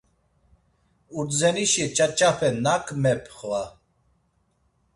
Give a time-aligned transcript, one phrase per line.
[1.17, 3.63] Urdzenişi ç̌aç̌ape nak mepxva?